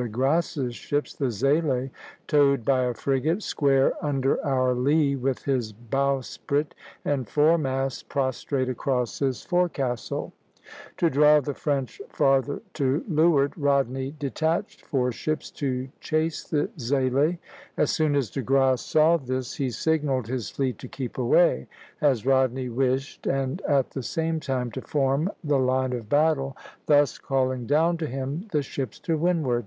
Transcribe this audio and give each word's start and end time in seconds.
de 0.00 0.08
Grasse's 0.08 0.74
ships 0.74 1.12
(the 1.12 1.26
"Zélé") 1.26 1.90
towed 2.26 2.64
by 2.64 2.84
a 2.84 2.94
frigate, 2.94 3.42
square 3.42 3.92
under 4.02 4.42
our 4.42 4.72
lee 4.74 5.12
(a), 5.12 5.16
with 5.16 5.42
his 5.42 5.74
bowsprit 5.74 6.72
and 7.04 7.28
foremast 7.28 8.08
prostrate 8.08 8.70
across 8.70 9.18
his 9.18 9.42
forecastle." 9.42 10.32
To 10.96 11.10
draw 11.10 11.40
the 11.40 11.52
French 11.52 12.00
farther 12.08 12.62
to 12.72 13.04
leeward, 13.06 13.52
Rodney 13.58 14.14
detached 14.18 14.80
four 14.80 15.12
ships 15.12 15.50
(b) 15.50 15.58
to 15.58 15.88
chase 16.00 16.42
the 16.44 16.70
"Zélé." 16.78 17.36
As 17.76 17.90
soon 17.90 18.16
as 18.16 18.30
De 18.30 18.40
Grasse 18.40 18.80
saw 18.80 19.18
this 19.18 19.56
he 19.56 19.68
signalled 19.70 20.26
his 20.28 20.48
fleet 20.48 20.78
to 20.78 20.88
keep 20.88 21.18
away 21.18 21.66
(c), 22.00 22.06
as 22.06 22.24
Rodney 22.24 22.70
wished, 22.70 23.26
and 23.26 23.60
at 23.68 23.90
the 23.90 24.02
same 24.02 24.40
time 24.40 24.70
to 24.70 24.80
form 24.80 25.30
the 25.44 25.58
line 25.58 25.92
of 25.92 26.08
battle, 26.08 26.56
thus 26.86 27.18
calling 27.18 27.66
down 27.66 27.98
to 27.98 28.06
him 28.06 28.48
the 28.52 28.62
ships 28.62 28.98
to 29.00 29.18
windward. 29.18 29.66